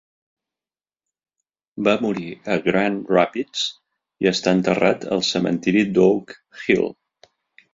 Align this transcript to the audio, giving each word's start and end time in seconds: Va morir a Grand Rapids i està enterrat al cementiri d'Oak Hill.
Va 1.87 1.93
morir 2.05 2.31
a 2.55 2.57
Grand 2.69 3.11
Rapids 3.17 3.67
i 4.25 4.31
està 4.33 4.55
enterrat 4.61 5.07
al 5.17 5.23
cementiri 5.29 5.85
d'Oak 5.99 6.35
Hill. 6.65 6.91